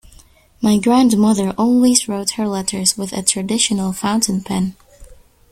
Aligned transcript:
My 0.63 0.79
grandmother 0.79 1.51
always 1.59 2.07
wrote 2.07 2.31
her 2.31 2.47
letters 2.47 2.97
with 2.97 3.13
a 3.13 3.21
traditional 3.21 3.93
fountain 3.93 4.41
pen. 4.41 4.75